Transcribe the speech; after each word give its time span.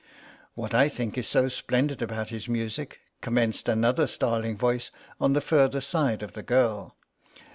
"What 0.55 0.73
I 0.73 0.89
think 0.89 1.15
is 1.19 1.27
so 1.27 1.47
splendid 1.47 2.01
about 2.01 2.29
his 2.29 2.49
music—" 2.49 2.97
commenced 3.21 3.69
another 3.69 4.07
starling 4.07 4.57
voice 4.57 4.89
on 5.19 5.33
the 5.33 5.41
further 5.41 5.79
side 5.79 6.23
of 6.23 6.33
the 6.33 6.41
girl. 6.41 6.95